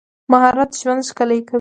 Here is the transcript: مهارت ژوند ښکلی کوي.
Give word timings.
مهارت 0.31 0.71
ژوند 0.81 1.01
ښکلی 1.09 1.39
کوي. 1.41 1.49